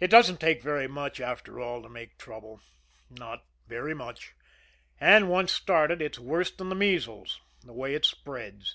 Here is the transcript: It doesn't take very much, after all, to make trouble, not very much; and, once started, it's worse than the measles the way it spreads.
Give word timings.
It 0.00 0.10
doesn't 0.10 0.40
take 0.40 0.60
very 0.60 0.88
much, 0.88 1.20
after 1.20 1.60
all, 1.60 1.84
to 1.84 1.88
make 1.88 2.18
trouble, 2.18 2.60
not 3.08 3.44
very 3.68 3.94
much; 3.94 4.34
and, 4.98 5.30
once 5.30 5.52
started, 5.52 6.02
it's 6.02 6.18
worse 6.18 6.50
than 6.50 6.68
the 6.68 6.74
measles 6.74 7.40
the 7.62 7.72
way 7.72 7.94
it 7.94 8.04
spreads. 8.04 8.74